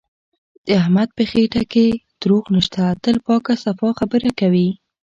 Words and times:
د 0.65 0.67
احمد 0.81 1.09
په 1.17 1.23
خټه 1.29 1.63
کې 1.71 1.87
دروغ 2.21 2.43
نشته، 2.55 2.81
تل 3.03 3.17
پاکه 3.25 3.53
صفا 3.63 3.89
خبره 3.99 4.29
کوي. 4.39 4.69